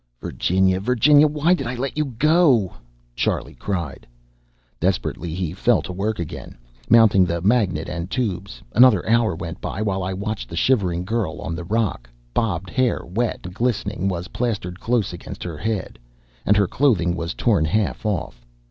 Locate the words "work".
5.93-6.17